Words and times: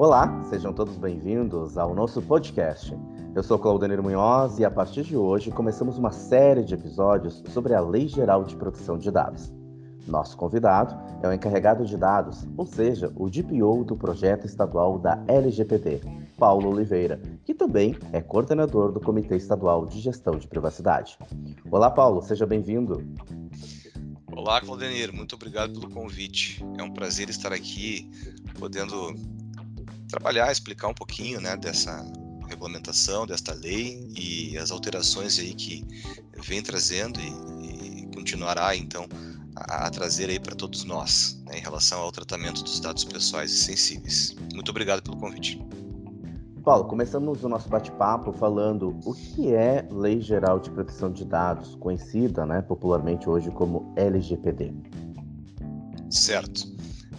Olá, 0.00 0.42
sejam 0.48 0.72
todos 0.72 0.96
bem-vindos 0.96 1.76
ao 1.76 1.94
nosso 1.94 2.22
podcast. 2.22 2.96
Eu 3.34 3.42
sou 3.42 3.58
Claudenir 3.58 4.02
Munhoz 4.02 4.58
e 4.58 4.64
a 4.64 4.70
partir 4.70 5.02
de 5.02 5.14
hoje 5.14 5.50
começamos 5.50 5.98
uma 5.98 6.10
série 6.10 6.64
de 6.64 6.72
episódios 6.72 7.44
sobre 7.50 7.74
a 7.74 7.82
Lei 7.82 8.08
Geral 8.08 8.42
de 8.42 8.56
Proteção 8.56 8.96
de 8.96 9.10
Dados. 9.10 9.52
Nosso 10.06 10.38
convidado 10.38 10.98
é 11.22 11.28
o 11.28 11.32
encarregado 11.34 11.84
de 11.84 11.98
dados, 11.98 12.48
ou 12.56 12.64
seja, 12.64 13.12
o 13.14 13.28
DPO 13.28 13.84
do 13.84 13.94
projeto 13.94 14.46
estadual 14.46 14.98
da 14.98 15.22
LGPD, 15.28 16.00
Paulo 16.38 16.70
Oliveira, 16.70 17.20
que 17.44 17.52
também 17.52 17.94
é 18.10 18.22
coordenador 18.22 18.92
do 18.92 19.00
Comitê 19.00 19.36
Estadual 19.36 19.84
de 19.84 20.00
Gestão 20.00 20.38
de 20.38 20.48
Privacidade. 20.48 21.18
Olá, 21.70 21.90
Paulo, 21.90 22.22
seja 22.22 22.46
bem-vindo. 22.46 23.06
Olá, 24.32 24.62
Claudenir, 24.62 25.12
muito 25.12 25.34
obrigado 25.34 25.74
pelo 25.74 25.90
convite. 25.90 26.64
É 26.78 26.82
um 26.82 26.90
prazer 26.90 27.28
estar 27.28 27.52
aqui, 27.52 28.10
podendo 28.58 29.14
trabalhar, 30.10 30.50
explicar 30.50 30.88
um 30.88 30.94
pouquinho 30.94 31.40
né, 31.40 31.56
dessa 31.56 32.04
regulamentação, 32.48 33.26
desta 33.26 33.54
lei 33.54 34.08
e 34.16 34.58
as 34.58 34.70
alterações 34.70 35.38
aí 35.38 35.54
que 35.54 35.86
vem 36.44 36.62
trazendo 36.62 37.20
e, 37.20 38.02
e 38.02 38.06
continuará, 38.14 38.74
então, 38.74 39.06
a, 39.54 39.86
a 39.86 39.90
trazer 39.90 40.28
aí 40.28 40.40
para 40.40 40.54
todos 40.54 40.84
nós 40.84 41.40
né, 41.46 41.58
em 41.58 41.60
relação 41.60 42.00
ao 42.00 42.10
tratamento 42.10 42.62
dos 42.62 42.80
dados 42.80 43.04
pessoais 43.04 43.52
e 43.52 43.58
sensíveis. 43.58 44.34
Muito 44.52 44.70
obrigado 44.70 45.02
pelo 45.02 45.16
convite. 45.16 45.60
Paulo, 46.64 46.84
começamos 46.84 47.42
o 47.42 47.48
nosso 47.48 47.68
bate-papo 47.68 48.32
falando 48.32 48.98
o 49.04 49.14
que 49.14 49.54
é 49.54 49.88
Lei 49.90 50.20
Geral 50.20 50.60
de 50.60 50.70
Proteção 50.70 51.10
de 51.10 51.24
Dados, 51.24 51.74
conhecida 51.76 52.44
né, 52.44 52.60
popularmente 52.60 53.28
hoje 53.28 53.50
como 53.50 53.92
LGPD. 53.96 54.74
Certo. 56.10 56.68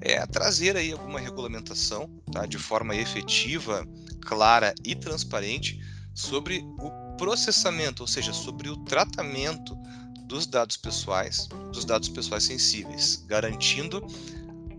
É 0.00 0.24
trazer 0.26 0.76
aí 0.76 0.92
alguma 0.92 1.18
regulamentação 1.18 2.08
tá, 2.30 2.46
de 2.46 2.58
forma 2.58 2.94
efetiva, 2.94 3.84
clara 4.20 4.72
e 4.84 4.94
transparente 4.94 5.80
sobre 6.14 6.64
o 6.78 7.03
processamento, 7.16 8.02
ou 8.02 8.06
seja, 8.06 8.32
sobre 8.32 8.68
o 8.68 8.76
tratamento 8.84 9.76
dos 10.26 10.46
dados 10.46 10.76
pessoais, 10.76 11.48
dos 11.72 11.84
dados 11.84 12.08
pessoais 12.08 12.44
sensíveis, 12.44 13.24
garantindo 13.26 14.04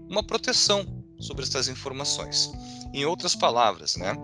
uma 0.09 0.23
proteção 0.23 0.85
sobre 1.19 1.43
essas 1.43 1.67
informações. 1.67 2.51
Em 2.93 3.05
outras 3.05 3.35
palavras, 3.35 3.95
né, 3.95 4.15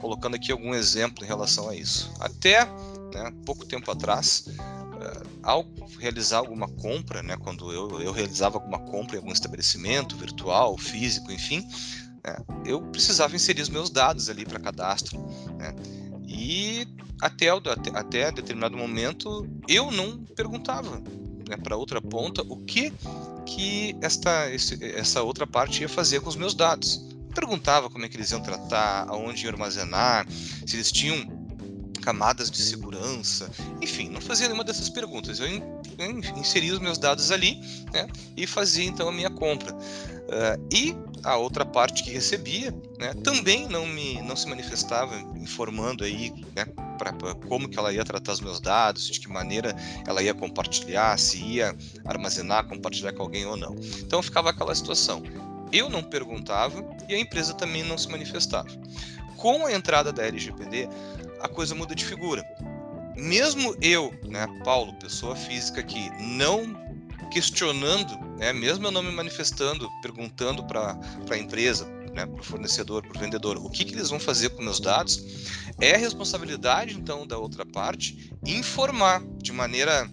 colocando 0.00 0.36
aqui 0.36 0.52
algum 0.52 0.74
exemplo 0.74 1.24
em 1.24 1.26
relação 1.26 1.68
a 1.68 1.76
isso. 1.76 2.12
Até 2.20 2.64
né, 3.12 3.32
pouco 3.44 3.66
tempo 3.66 3.90
atrás, 3.90 4.46
uh, 4.48 5.28
ao 5.42 5.66
realizar 5.98 6.38
alguma 6.38 6.68
compra, 6.68 7.22
né, 7.22 7.36
quando 7.36 7.72
eu, 7.72 8.00
eu 8.00 8.12
realizava 8.12 8.56
alguma 8.56 8.78
compra 8.78 9.16
em 9.16 9.18
algum 9.18 9.32
estabelecimento 9.32 10.16
virtual, 10.16 10.76
físico, 10.78 11.30
enfim, 11.30 11.66
né, 12.24 12.36
eu 12.64 12.80
precisava 12.82 13.34
inserir 13.36 13.62
os 13.62 13.68
meus 13.68 13.90
dados 13.90 14.28
ali 14.28 14.44
para 14.44 14.60
cadastro. 14.60 15.18
Né, 15.58 15.74
e 16.26 16.86
até, 17.20 17.48
até, 17.48 17.90
até 17.94 18.32
determinado 18.32 18.76
momento 18.76 19.46
eu 19.68 19.90
não 19.90 20.24
perguntava 20.36 21.00
né, 21.48 21.56
para 21.62 21.76
outra 21.76 22.00
ponta 22.00 22.42
o 22.42 22.56
que 22.56 22.92
que 23.46 23.96
esta 24.00 24.50
esse, 24.50 24.82
essa 24.94 25.22
outra 25.22 25.46
parte 25.46 25.82
ia 25.82 25.88
fazer 25.88 26.20
com 26.20 26.28
os 26.28 26.36
meus 26.36 26.54
dados 26.54 27.10
perguntava 27.34 27.88
como 27.88 28.04
é 28.04 28.08
que 28.08 28.16
eles 28.16 28.30
iam 28.30 28.40
tratar, 28.40 29.06
aonde 29.08 29.44
iam 29.44 29.52
armazenar, 29.52 30.26
se 30.30 30.76
eles 30.76 30.90
tinham 30.90 31.40
camadas 32.02 32.50
de 32.50 32.60
segurança, 32.62 33.50
enfim, 33.80 34.08
não 34.08 34.20
fazia 34.20 34.46
nenhuma 34.46 34.64
dessas 34.64 34.88
perguntas. 34.88 35.38
Eu 35.38 35.46
inseria 36.36 36.72
os 36.72 36.78
meus 36.78 36.98
dados 36.98 37.30
ali 37.30 37.60
né, 37.92 38.06
e 38.36 38.46
fazia 38.46 38.84
então 38.84 39.08
a 39.08 39.12
minha 39.12 39.30
compra. 39.30 39.72
Uh, 39.74 40.68
e 40.72 40.96
a 41.24 41.36
outra 41.36 41.64
parte 41.64 42.04
que 42.04 42.10
recebia 42.10 42.70
né, 42.98 43.12
também 43.24 43.68
não 43.68 43.84
me 43.84 44.22
não 44.22 44.36
se 44.36 44.48
manifestava 44.48 45.14
informando 45.36 46.04
aí 46.04 46.32
né, 46.54 46.66
para 46.96 47.12
como 47.48 47.68
que 47.68 47.78
ela 47.78 47.92
ia 47.92 48.04
tratar 48.04 48.32
os 48.32 48.40
meus 48.40 48.60
dados, 48.60 49.08
de 49.08 49.18
que 49.18 49.28
maneira 49.28 49.74
ela 50.06 50.22
ia 50.22 50.32
compartilhar, 50.32 51.18
se 51.18 51.38
ia 51.38 51.76
armazenar, 52.04 52.66
compartilhar 52.68 53.12
com 53.12 53.22
alguém 53.22 53.44
ou 53.44 53.56
não. 53.56 53.74
Então 53.98 54.22
ficava 54.22 54.50
aquela 54.50 54.74
situação 54.74 55.22
eu 55.72 55.88
não 55.88 56.02
perguntava 56.02 56.84
e 57.08 57.14
a 57.14 57.18
empresa 57.18 57.54
também 57.54 57.82
não 57.82 57.96
se 57.96 58.08
manifestava. 58.08 58.68
Com 59.36 59.66
a 59.66 59.72
entrada 59.72 60.12
da 60.12 60.26
LGPD, 60.26 60.88
a 61.40 61.48
coisa 61.48 61.74
muda 61.74 61.94
de 61.94 62.04
figura. 62.04 62.44
Mesmo 63.20 63.76
eu, 63.82 64.12
né, 64.24 64.46
Paulo, 64.64 64.94
pessoa 64.94 65.36
física 65.36 65.80
aqui, 65.80 66.10
não 66.20 66.74
questionando, 67.30 68.18
né, 68.38 68.52
mesmo 68.52 68.86
eu 68.86 68.90
não 68.90 69.02
me 69.02 69.12
manifestando, 69.12 69.88
perguntando 70.00 70.64
para 70.64 70.98
a 71.30 71.36
empresa, 71.36 71.84
né, 72.14 72.26
para 72.26 72.40
o 72.40 72.42
fornecedor, 72.42 73.02
para 73.06 73.16
o 73.16 73.20
vendedor, 73.20 73.58
o 73.58 73.68
que, 73.68 73.84
que 73.84 73.94
eles 73.94 74.08
vão 74.08 74.18
fazer 74.18 74.48
com 74.50 74.62
meus 74.62 74.80
dados, 74.80 75.22
é 75.78 75.96
responsabilidade, 75.96 76.96
então, 76.96 77.26
da 77.26 77.38
outra 77.38 77.64
parte 77.64 78.32
informar 78.44 79.22
de 79.36 79.52
maneira 79.52 80.10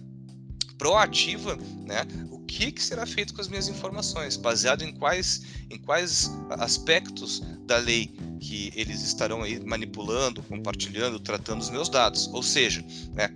proativa 0.76 1.56
né, 1.86 2.06
que, 2.48 2.72
que 2.72 2.82
será 2.82 3.06
feito 3.06 3.34
com 3.34 3.40
as 3.40 3.46
minhas 3.46 3.68
informações, 3.68 4.36
baseado 4.36 4.82
em 4.82 4.92
quais, 4.92 5.42
em 5.70 5.78
quais 5.78 6.32
aspectos 6.50 7.40
da 7.66 7.76
lei 7.76 8.12
que 8.38 8.72
eles 8.74 9.02
estarão 9.02 9.42
aí 9.42 9.62
manipulando, 9.64 10.42
compartilhando, 10.42 11.20
tratando 11.20 11.60
os 11.60 11.70
meus 11.70 11.88
dados. 11.88 12.28
Ou 12.32 12.42
seja, 12.42 12.84
né, 13.12 13.30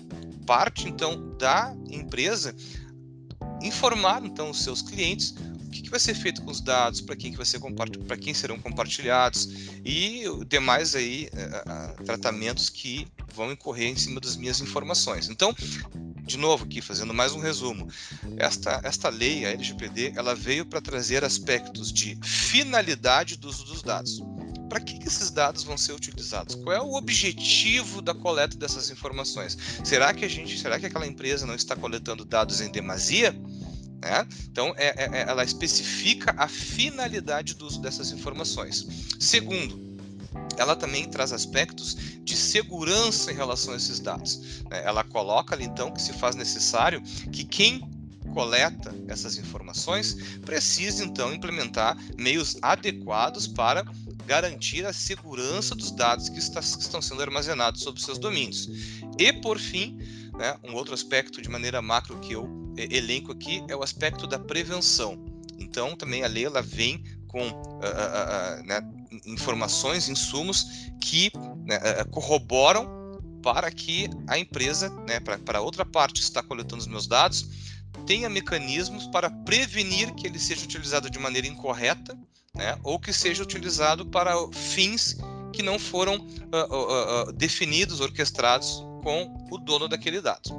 parte 0.47 0.89
então 0.89 1.37
da 1.39 1.75
empresa 1.91 2.55
informar 3.63 4.25
então 4.25 4.51
os 4.51 4.63
seus 4.63 4.83
clientes 4.83 5.35
o 5.67 5.71
que, 5.71 5.83
que 5.83 5.91
vai 5.91 5.99
ser 5.99 6.15
feito 6.15 6.43
com 6.43 6.51
os 6.51 6.61
dados, 6.61 7.01
para 7.01 7.17
quem 7.17 7.31
que 7.31 7.37
vai 7.39 7.47
ser 7.47 7.59
para 8.07 8.17
quem 8.19 8.35
serão 8.35 8.59
compartilhados 8.59 9.49
e 9.83 10.25
demais 10.47 10.95
aí 10.95 11.31
uh, 11.33 11.99
uh, 11.99 12.05
tratamentos 12.05 12.69
que 12.69 13.09
vão 13.35 13.51
incorrer 13.51 13.89
em 13.89 13.97
cima 13.97 14.21
das 14.21 14.37
minhas 14.37 14.61
informações. 14.61 15.31
Então, 15.31 15.55
de 16.27 16.37
novo 16.37 16.65
aqui 16.65 16.83
fazendo 16.83 17.15
mais 17.15 17.33
um 17.33 17.41
resumo, 17.41 17.89
esta, 18.37 18.83
esta 18.85 19.09
lei, 19.09 19.47
a 19.47 19.51
LGPD, 19.51 20.13
ela 20.15 20.35
veio 20.35 20.67
para 20.67 20.81
trazer 20.83 21.25
aspectos 21.25 21.91
de 21.91 22.19
finalidade 22.23 23.39
do 23.39 23.49
uso 23.49 23.65
dos 23.65 23.83
dados. 23.83 24.21
Para 24.73 24.81
que, 24.81 24.99
que 24.99 25.07
esses 25.07 25.31
dados 25.31 25.65
vão 25.65 25.77
ser 25.77 25.93
utilizados? 25.93 26.55
Qual 26.55 26.75
é 26.75 26.81
o 26.81 26.95
objetivo 26.95 28.01
da 28.01 28.15
coleta 28.15 28.57
dessas 28.57 28.89
informações? 28.89 29.59
Será 29.85 30.15
que 30.15 30.25
a 30.25 30.29
gente, 30.29 30.59
será 30.59 30.81
que 30.81 30.87
aquela 30.87 31.07
empresa 31.07 31.45
não 31.45 31.55
está 31.55 31.77
coletando 31.77 32.25
dados 32.25 32.63
em 32.63 32.73
demasia? 32.73 33.33
Né? 34.01 34.27
Então, 34.51 34.73
é, 34.79 34.87
é, 35.05 35.19
é 35.19 35.23
ela 35.29 35.45
especifica 35.45 36.35
a 36.39 36.49
finalidade 36.49 37.53
do 37.53 37.67
uso 37.67 37.83
dessas 37.83 38.13
informações. 38.13 38.89
Segundo, 39.21 39.79
ela 40.57 40.75
também 40.75 41.07
traz 41.07 41.35
aspectos 41.35 41.95
de 42.25 42.35
segurança 42.35 43.31
em 43.31 43.35
relação 43.35 43.75
a 43.75 43.77
esses 43.77 44.01
dados. 44.01 44.63
Né? 44.71 44.83
Ela 44.87 45.05
coloca 45.05 45.55
ali 45.55 45.67
então 45.67 45.91
que 45.91 46.01
se 46.01 46.15
faz 46.15 46.35
necessário 46.35 47.03
que 47.31 47.45
quem 47.45 47.87
coleta 48.33 48.95
essas 49.07 49.37
informações 49.37 50.17
precise 50.41 51.05
então 51.05 51.35
implementar 51.35 51.95
meios 52.17 52.57
adequados 52.63 53.47
para 53.47 53.85
garantir 54.27 54.87
a 54.87 54.93
segurança 54.93 55.75
dos 55.75 55.91
dados 55.91 56.29
que, 56.29 56.39
está, 56.39 56.61
que 56.61 56.67
estão 56.67 57.03
sendo 57.03 57.23
armazenados 57.23 57.83
sobre 57.83 58.01
seus 58.01 58.19
domínios. 58.19 58.69
E 59.19 59.33
por 59.33 59.59
fim, 59.59 59.99
né, 60.39 60.57
um 60.65 60.75
outro 60.75 60.95
aspecto 60.95 61.41
de 61.41 61.49
maneira 61.49 61.83
macro 61.83 62.19
que 62.21 62.33
eu 62.33 62.49
elenco 62.77 63.33
aqui 63.33 63.63
é 63.69 63.77
o 63.77 63.83
aspecto 63.83 64.27
da 64.27 64.39
prevenção. 64.39 65.23
Então, 65.59 65.95
também 65.97 66.25
a 66.25 66.27
lei 66.27 66.45
ela 66.45 66.63
vem 66.63 67.05
com 67.29 67.49
uh, 67.49 67.53
uh, 67.53 68.61
uh, 68.61 68.67
né, 68.67 68.81
informações, 69.27 70.09
insumos 70.09 70.67
que 71.01 71.31
né, 71.65 71.77
eh, 71.83 72.01
eh, 72.01 72.05
corroboram 72.05 73.03
para 73.43 73.71
que 73.71 74.09
a 74.27 74.39
empresa, 74.39 74.89
né, 75.07 75.21
para 75.21 75.59
a 75.59 75.61
outra 75.61 75.85
parte 75.85 76.21
que 76.21 76.27
está 76.27 76.43
coletando 76.43 76.81
os 76.81 76.87
meus 76.87 77.07
dados, 77.07 77.47
tenha 78.07 78.29
mecanismos 78.29 79.07
para 79.07 79.31
prevenir 79.31 80.13
que 80.15 80.27
ele 80.27 80.39
seja 80.39 80.65
utilizado 80.65 81.11
de 81.11 81.19
maneira 81.19 81.47
incorreta, 81.47 82.17
né, 82.55 82.79
ou 82.83 82.99
que 82.99 83.13
seja 83.13 83.43
utilizado 83.43 84.07
para 84.07 84.35
fins 84.53 85.17
que 85.53 85.63
não 85.63 85.79
foram 85.79 86.17
uh, 86.17 86.75
uh, 86.75 87.29
uh, 87.29 87.33
definidos, 87.33 88.01
orquestrados 88.01 88.83
com 89.03 89.49
o 89.51 89.59
dono 89.59 89.89
daquele 89.89 90.21
dado. 90.21 90.51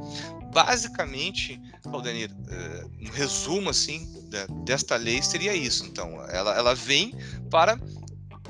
Basicamente, 0.54 1.60
Aldenir, 1.86 2.30
eh, 2.48 2.86
um 3.02 3.10
resumo 3.10 3.72
assim 3.72 4.08
desta 4.64 4.96
lei 4.98 5.22
seria 5.24 5.56
isso. 5.56 5.86
Então, 5.86 6.24
ela, 6.30 6.56
ela 6.56 6.76
vem 6.76 7.16
para 7.50 7.80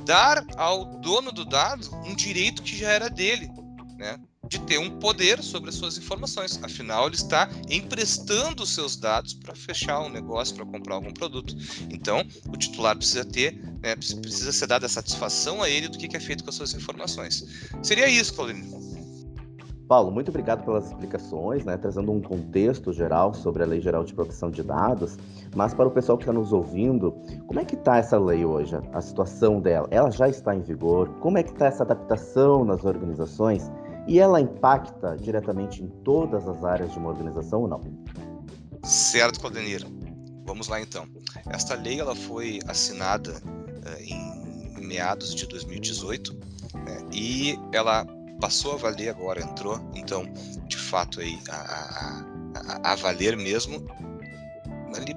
dar 0.05 0.45
ao 0.57 0.83
dono 0.99 1.31
do 1.31 1.45
dado 1.45 1.95
um 2.05 2.13
direito 2.13 2.61
que 2.61 2.75
já 2.75 2.89
era 2.89 3.09
dele, 3.09 3.49
né? 3.97 4.19
De 4.47 4.59
ter 4.59 4.77
um 4.77 4.99
poder 4.99 5.41
sobre 5.41 5.69
as 5.69 5.75
suas 5.75 5.97
informações. 5.97 6.59
Afinal, 6.61 7.07
ele 7.07 7.15
está 7.15 7.49
emprestando 7.69 8.65
seus 8.65 8.95
dados 8.95 9.33
para 9.33 9.55
fechar 9.55 10.01
um 10.01 10.09
negócio, 10.09 10.55
para 10.55 10.65
comprar 10.65 10.95
algum 10.95 11.13
produto. 11.13 11.55
Então, 11.89 12.23
o 12.47 12.57
titular 12.57 12.95
precisa 12.95 13.23
ter, 13.23 13.53
né, 13.81 13.95
precisa 13.95 14.51
ser 14.51 14.67
dada 14.67 14.85
a 14.85 14.89
satisfação 14.89 15.61
a 15.61 15.69
ele 15.69 15.87
do 15.87 15.97
que 15.97 16.15
é 16.15 16.19
feito 16.19 16.43
com 16.43 16.49
as 16.49 16.55
suas 16.55 16.73
informações. 16.73 17.45
Seria 17.81 18.07
isso, 18.07 18.33
Claudine. 18.33 18.93
Paulo, 19.87 20.11
muito 20.11 20.29
obrigado 20.29 20.63
pelas 20.63 20.87
explicações, 20.87 21.65
né, 21.65 21.77
trazendo 21.77 22.11
um 22.11 22.21
contexto 22.21 22.91
geral 22.93 23.33
sobre 23.33 23.63
a 23.63 23.65
Lei 23.65 23.81
Geral 23.81 24.03
de 24.03 24.13
Proteção 24.13 24.49
de 24.49 24.63
Dados. 24.63 25.17
Mas 25.55 25.73
para 25.73 25.87
o 25.87 25.91
pessoal 25.91 26.17
que 26.17 26.23
está 26.23 26.33
nos 26.33 26.51
ouvindo, 26.51 27.11
como 27.47 27.59
é 27.59 27.65
que 27.65 27.75
está 27.75 27.97
essa 27.97 28.17
lei 28.17 28.43
hoje? 28.43 28.75
A 28.93 29.01
situação 29.01 29.59
dela? 29.59 29.87
Ela 29.91 30.09
já 30.09 30.27
está 30.27 30.55
em 30.55 30.61
vigor? 30.61 31.09
Como 31.19 31.37
é 31.37 31.43
que 31.43 31.51
está 31.51 31.67
essa 31.67 31.83
adaptação 31.83 32.65
nas 32.65 32.83
organizações? 32.83 33.69
E 34.07 34.19
ela 34.19 34.41
impacta 34.41 35.15
diretamente 35.17 35.81
em 35.81 35.87
todas 36.03 36.47
as 36.47 36.63
áreas 36.63 36.91
de 36.91 36.99
uma 36.99 37.09
organização 37.09 37.61
ou 37.61 37.67
não? 37.67 37.81
Certo, 38.83 39.39
Claudenir. 39.39 39.85
Vamos 40.45 40.67
lá 40.67 40.81
então. 40.81 41.07
Esta 41.47 41.75
lei 41.75 41.99
ela 41.99 42.15
foi 42.15 42.59
assinada 42.67 43.31
uh, 43.31 44.03
em 44.03 44.85
meados 44.85 45.33
de 45.33 45.47
2018 45.47 46.33
né, 46.75 47.07
e 47.11 47.57
ela 47.71 48.05
passou 48.41 48.73
a 48.73 48.77
valer 48.77 49.09
agora, 49.09 49.41
entrou, 49.41 49.79
então, 49.95 50.25
de 50.67 50.77
fato, 50.77 51.21
aí, 51.21 51.39
a, 51.49 52.25
a, 52.83 52.91
a 52.91 52.95
valer 52.95 53.37
mesmo 53.37 53.85
ali 54.97 55.15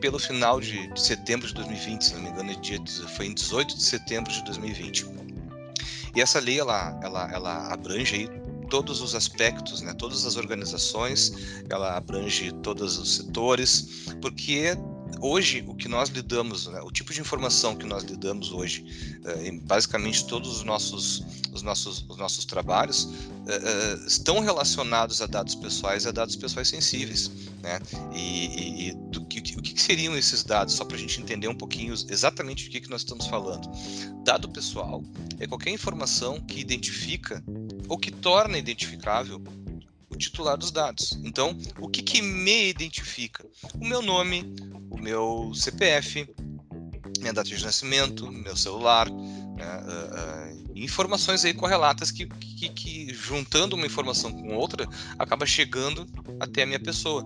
pelo 0.00 0.18
final 0.18 0.60
de, 0.60 0.86
de, 0.92 1.00
setembro 1.00 1.46
de 1.46 1.54
2020, 1.54 2.02
se 2.02 2.14
não 2.14 2.22
me 2.22 2.28
engano, 2.28 2.60
dia, 2.60 2.78
foi 3.16 3.26
em 3.26 3.34
18 3.34 3.74
de 3.76 3.82
setembro 3.82 4.30
de 4.30 4.44
2020. 4.44 5.06
E 6.18 6.20
essa 6.20 6.40
lei, 6.40 6.58
ela, 6.58 6.98
ela, 7.00 7.30
ela 7.32 7.72
abrange 7.72 8.16
aí 8.16 8.28
todos 8.68 9.00
os 9.00 9.14
aspectos, 9.14 9.82
né, 9.82 9.94
todas 9.94 10.26
as 10.26 10.36
organizações, 10.36 11.62
ela 11.70 11.96
abrange 11.96 12.50
todos 12.54 12.98
os 12.98 13.18
setores, 13.18 14.08
porque 14.20 14.76
hoje 15.20 15.64
o 15.66 15.74
que 15.74 15.88
nós 15.88 16.08
lidamos, 16.08 16.66
né, 16.66 16.80
o 16.82 16.90
tipo 16.90 17.12
de 17.12 17.20
informação 17.20 17.76
que 17.76 17.86
nós 17.86 18.04
lidamos 18.04 18.52
hoje, 18.52 18.84
uh, 19.24 19.40
em 19.42 19.58
basicamente 19.58 20.26
todos 20.26 20.58
os 20.58 20.64
nossos, 20.64 21.22
os 21.52 21.62
nossos, 21.62 22.04
os 22.08 22.16
nossos 22.16 22.44
trabalhos, 22.44 23.04
uh, 23.04 23.08
uh, 23.08 24.06
estão 24.06 24.40
relacionados 24.40 25.20
a 25.20 25.26
dados 25.26 25.54
pessoais 25.54 26.04
e 26.04 26.08
a 26.08 26.12
dados 26.12 26.36
pessoais 26.36 26.68
sensíveis. 26.68 27.30
Né? 27.62 27.80
E, 28.14 28.18
e, 28.18 28.88
e 28.88 28.94
do 29.10 29.24
que, 29.26 29.38
o 29.56 29.62
que 29.62 29.80
seriam 29.80 30.16
esses 30.16 30.44
dados? 30.44 30.74
Só 30.74 30.84
para 30.84 30.96
a 30.96 31.00
gente 31.00 31.20
entender 31.20 31.48
um 31.48 31.54
pouquinho 31.54 31.92
exatamente 31.92 32.64
do 32.64 32.70
que, 32.70 32.80
que 32.80 32.90
nós 32.90 33.00
estamos 33.00 33.26
falando. 33.26 33.68
Dado 34.24 34.48
pessoal 34.48 35.02
é 35.38 35.46
qualquer 35.46 35.70
informação 35.70 36.40
que 36.40 36.60
identifica 36.60 37.42
ou 37.88 37.98
que 37.98 38.10
torna 38.10 38.58
identificável 38.58 39.42
o 40.10 40.16
titular 40.16 40.56
dos 40.56 40.70
dados. 40.70 41.18
Então, 41.22 41.56
o 41.78 41.88
que, 41.88 42.02
que 42.02 42.22
me 42.22 42.68
identifica? 42.68 43.44
O 43.74 43.86
meu 43.86 44.02
nome, 44.02 44.54
meu 45.00 45.52
CPF, 45.54 46.28
minha 47.20 47.32
data 47.32 47.48
de 47.48 47.62
nascimento, 47.64 48.30
meu 48.30 48.56
celular, 48.56 49.08
né, 49.10 49.82
uh, 49.82 50.68
uh, 50.68 50.72
informações 50.74 51.44
aí 51.44 51.52
correlatas 51.52 52.10
que, 52.10 52.26
que, 52.26 52.68
que, 52.68 53.14
juntando 53.14 53.74
uma 53.76 53.86
informação 53.86 54.32
com 54.32 54.54
outra 54.54 54.88
acaba 55.18 55.44
chegando 55.44 56.06
até 56.38 56.62
a 56.62 56.66
minha 56.66 56.80
pessoa. 56.80 57.24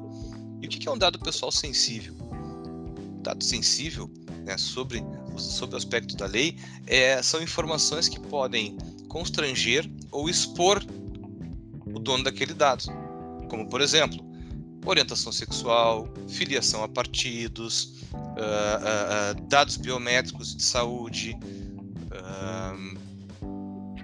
E 0.61 0.67
o 0.67 0.69
que, 0.69 0.79
que 0.79 0.89
é 0.89 0.91
um 0.91 0.99
dado 0.99 1.19
pessoal 1.19 1.53
sensível? 1.53 2.15
Dado 3.23 3.45
sensível, 3.45 4.11
né, 4.45 4.57
sobre, 4.57 5.03
sobre 5.37 5.75
o 5.75 5.79
aspecto 5.79 6.17
da 6.17 6.27
lei, 6.27 6.57
é, 6.87 7.23
são 7.23 7.43
informações 7.43 8.09
que 8.09 8.19
podem 8.19 8.77
constranger 9.09 9.89
ou 10.11 10.29
expor 10.29 10.83
o 11.87 11.99
dono 11.99 12.25
daquele 12.25 12.55
dado. 12.55 12.85
Como, 13.49 13.69
por 13.69 13.81
exemplo, 13.81 14.32
orientação 14.85 15.33
sexual, 15.33 16.09
filiação 16.29 16.83
a 16.83 16.89
partidos, 16.89 18.01
uh, 18.13 19.39
uh, 19.39 19.49
dados 19.49 19.77
biométricos 19.77 20.57
de 20.57 20.63
saúde, 20.63 21.37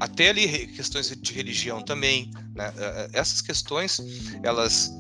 até 0.01 0.31
ali 0.31 0.69
questões 0.69 1.11
de 1.11 1.33
religião 1.33 1.83
também. 1.83 2.31
Né? 2.55 2.73
essas 3.13 3.41
questões, 3.41 4.01
elas 4.43 4.93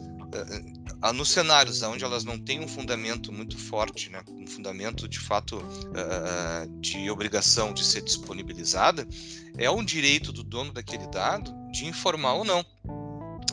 nos 1.15 1.31
cenários 1.31 1.83
onde 1.83 2.05
elas 2.05 2.25
não 2.25 2.37
têm 2.39 2.61
um 2.61 2.69
fundamento 2.69 3.33
muito 3.33 3.57
forte, 3.57 4.11
né, 4.11 4.21
um 4.29 4.47
fundamento 4.47 5.09
de 5.09 5.19
fato 5.19 5.63
de 6.81 7.09
obrigação 7.11 7.73
de 7.73 7.85
ser 7.85 8.03
disponibilizada, 8.03 9.07
é 9.57 9.71
um 9.71 9.85
direito 9.85 10.33
do 10.33 10.43
dono 10.43 10.73
daquele 10.73 11.07
dado 11.07 11.55
de 11.73 11.87
informar 11.87 12.35
ou 12.35 12.45
não. 12.45 12.65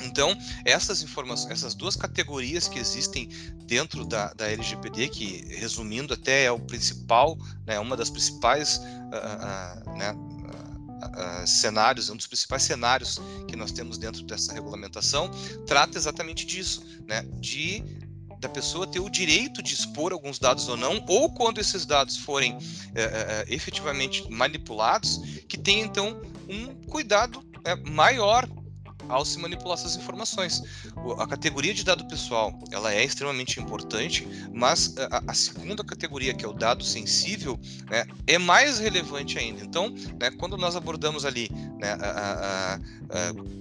Então, 0.02 0.38
essas 0.64 1.02
informações, 1.02 1.52
essas 1.52 1.74
duas 1.74 1.96
categorias 1.96 2.68
que 2.68 2.80
existem 2.80 3.30
dentro 3.66 4.06
da, 4.06 4.34
da 4.34 4.50
LGPD, 4.50 5.10
que 5.10 5.46
resumindo 5.56 6.14
até 6.14 6.46
é 6.46 6.52
o 6.52 6.60
principal, 6.60 7.38
né, 7.66 7.80
uma 7.80 7.96
das 7.96 8.10
principais 8.10 8.78
uh, 8.78 9.90
uh, 9.90 9.98
né, 9.98 10.12
uh, 10.14 11.48
cenários, 11.48 12.10
um 12.10 12.16
dos 12.16 12.28
principais 12.28 12.64
cenários 12.64 13.20
que 13.48 13.56
nós 13.56 13.72
temos 13.72 13.98
dentro 13.98 14.24
dessa 14.24 14.54
regulamentação, 14.54 15.30
trata 15.66 15.98
exatamente 15.98 16.46
disso, 16.46 16.86
né, 17.08 17.24
de 17.40 17.84
da 18.40 18.50
pessoa 18.50 18.86
ter 18.86 19.00
o 19.00 19.10
direito 19.10 19.64
de 19.64 19.74
expor 19.74 20.12
alguns 20.12 20.38
dados 20.38 20.68
ou 20.68 20.76
não, 20.78 21.04
ou 21.08 21.32
quando 21.32 21.58
esses 21.58 21.84
dados 21.86 22.18
forem 22.18 22.56
efetivamente 23.48 24.30
manipulados, 24.30 25.20
que 25.48 25.58
tenha 25.58 25.84
então 25.84 26.22
um 26.48 26.76
cuidado 26.86 27.42
né, 27.66 27.76
maior 27.90 28.48
ao 29.10 29.26
se 29.26 29.40
manipular 29.40 29.78
essas 29.78 29.96
informações. 29.96 30.64
A 31.18 31.28
categoria 31.28 31.74
de 31.74 31.84
dado 31.84 32.06
pessoal, 32.08 32.58
ela 32.72 32.94
é 32.94 33.04
extremamente 33.04 33.60
importante, 33.60 34.28
mas 34.54 34.96
a, 34.98 35.24
a 35.28 35.34
segunda 35.34 35.84
categoria, 35.84 36.34
que 36.34 36.46
é 36.46 36.48
o 36.48 36.54
dado 36.54 36.84
sensível, 36.84 37.60
né, 37.90 38.06
é 38.28 38.38
mais 38.38 38.80
relevante 38.80 39.38
ainda. 39.38 39.64
Então, 39.64 39.90
né, 40.20 40.32
quando 40.38 40.58
nós 40.58 40.76
abordamos 40.76 41.26
ali 41.26 41.50
né, 41.80 41.98
a, 42.00 42.80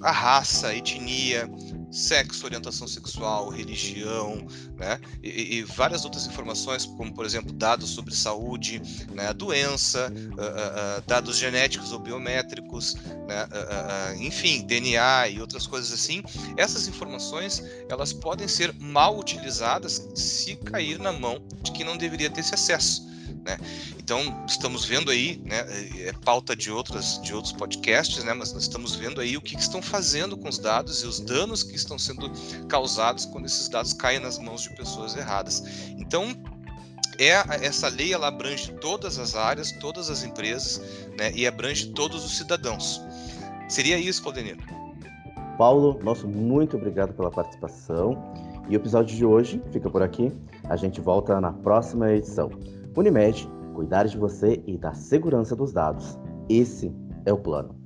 a, 0.02 0.08
a, 0.08 0.10
raça, 0.10 0.68
a 0.68 0.74
etnia, 0.74 1.48
sexo, 1.94 2.44
orientação 2.44 2.88
sexual, 2.88 3.48
religião, 3.48 4.46
né? 4.76 5.00
E, 5.22 5.58
e, 5.58 5.62
várias 5.62 6.04
outras 6.04 6.26
informações, 6.26 6.84
como 6.84 7.14
por 7.14 7.24
exemplo 7.24 7.52
dados 7.52 7.90
sobre 7.90 8.14
saúde, 8.14 8.82
né? 9.12 9.32
doença, 9.32 10.12
uh, 10.12 10.98
uh, 10.98 11.02
dados 11.06 11.38
genéticos 11.38 11.92
ou 11.92 12.00
biométricos, 12.00 12.94
né? 13.28 13.44
uh, 13.44 14.22
enfim, 14.22 14.66
DNA 14.66 15.28
e 15.28 15.40
outras 15.40 15.66
coisas 15.66 15.92
assim. 15.92 16.22
Essas 16.56 16.88
informações 16.88 17.62
elas 17.88 18.12
podem 18.12 18.48
ser 18.48 18.74
mal 18.80 19.18
utilizadas 19.18 20.08
se 20.14 20.56
cair 20.56 20.98
na 20.98 21.12
mão 21.12 21.38
de 21.62 21.70
quem 21.72 21.86
não 21.86 21.96
deveria 21.96 22.28
ter 22.28 22.40
esse 22.40 22.54
acesso. 22.54 23.13
Né? 23.44 23.58
Então 23.98 24.44
estamos 24.46 24.86
vendo 24.86 25.10
aí, 25.10 25.40
né, 25.44 25.66
é 25.98 26.12
pauta 26.24 26.56
de 26.56 26.70
outras 26.70 27.20
de 27.22 27.34
outros 27.34 27.52
podcasts, 27.52 28.24
né, 28.24 28.32
mas 28.32 28.52
nós 28.54 28.62
estamos 28.62 28.96
vendo 28.96 29.20
aí 29.20 29.36
o 29.36 29.40
que, 29.40 29.54
que, 29.54 29.62
estão 29.62 29.82
fazendo 29.82 30.36
com 30.36 30.48
os 30.48 30.58
dados 30.58 31.02
e 31.02 31.06
os 31.06 31.20
danos 31.20 31.62
que 31.62 31.76
estão 31.76 31.98
sendo 31.98 32.30
causados 32.68 33.26
quando 33.26 33.44
esses 33.44 33.68
dados 33.68 33.92
caem 33.92 34.18
nas 34.18 34.38
mãos 34.38 34.62
de 34.62 34.70
pessoas 34.70 35.14
erradas. 35.14 35.62
Então 35.98 36.34
é 37.18 37.32
essa 37.64 37.88
lei 37.88 38.14
ela 38.14 38.28
abrange 38.28 38.72
todas 38.80 39.18
as 39.18 39.36
áreas, 39.36 39.70
todas 39.72 40.08
as 40.08 40.24
empresas, 40.24 40.80
né, 41.18 41.30
e 41.34 41.46
abrange 41.46 41.88
todos 41.90 42.24
os 42.24 42.36
cidadãos. 42.36 43.02
Seria 43.68 43.98
isso, 43.98 44.22
Claudeniro. 44.22 44.58
Paulo, 45.58 46.00
nosso 46.02 46.26
muito 46.26 46.76
obrigado 46.76 47.12
pela 47.12 47.30
participação. 47.30 48.34
E 48.68 48.74
o 48.74 48.76
episódio 48.76 49.14
de 49.14 49.24
hoje 49.24 49.62
fica 49.70 49.90
por 49.90 50.02
aqui. 50.02 50.32
A 50.64 50.76
gente 50.76 51.00
volta 51.00 51.40
na 51.40 51.52
próxima 51.52 52.10
edição. 52.10 52.50
Unimed, 52.96 53.48
cuidar 53.74 54.04
de 54.04 54.16
você 54.16 54.62
e 54.66 54.78
da 54.78 54.94
segurança 54.94 55.56
dos 55.56 55.72
dados. 55.72 56.18
Esse 56.48 56.94
é 57.26 57.32
o 57.32 57.38
plano. 57.38 57.83